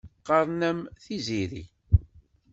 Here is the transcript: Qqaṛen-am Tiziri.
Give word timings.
Qqaṛen-am 0.19 0.79
Tiziri. 1.03 1.63